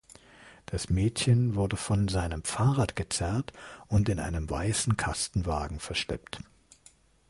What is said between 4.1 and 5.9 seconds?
einem weißen Kastenwagen